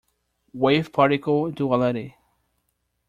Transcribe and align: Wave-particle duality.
Wave-particle 0.55 1.51
duality. 1.51 2.15